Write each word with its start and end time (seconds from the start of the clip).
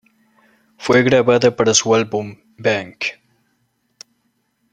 Fue 0.77 1.03
grabada 1.03 1.55
para 1.55 1.75
su 1.75 1.93
álbum 1.93 2.35
"¡Bang! 2.57 2.95